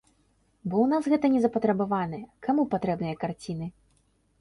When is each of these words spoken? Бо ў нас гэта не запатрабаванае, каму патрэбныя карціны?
Бо 0.65 0.69
ў 0.81 0.87
нас 0.93 1.09
гэта 1.13 1.25
не 1.35 1.43
запатрабаванае, 1.45 2.25
каму 2.49 2.69
патрэбныя 2.75 3.15
карціны? 3.25 3.73